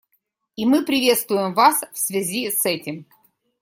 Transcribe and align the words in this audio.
И 0.55 0.65
мы 0.65 0.83
приветствуем 0.83 1.53
вас 1.53 1.81
в 1.93 1.97
связи 1.99 2.49
с 2.49 2.65
этим. 2.65 3.05